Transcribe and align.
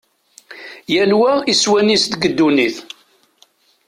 Yal 0.93 1.11
wa 1.19 1.31
iswan-is 1.51 2.03
deg 2.11 2.23
ddunit. 2.31 2.77